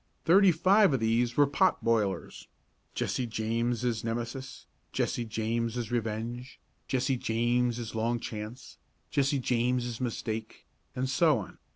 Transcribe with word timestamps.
Thirty 0.25 0.51
five 0.51 0.95
of 0.95 0.99
these 0.99 1.37
were 1.37 1.45
"pot 1.45 1.83
boilers"; 1.83 2.47
"Jesse 2.95 3.27
James' 3.27 4.03
Nemesis," 4.03 4.65
"Jesse 4.91 5.25
James' 5.25 5.91
Revenge," 5.91 6.59
"Jesse 6.87 7.17
James' 7.17 7.93
Long 7.93 8.19
Chance," 8.19 8.79
"Jesse 9.11 9.37
James' 9.37 10.01
Mistake," 10.01 10.65
and 10.95 11.07
so 11.07 11.37
on. 11.37 11.59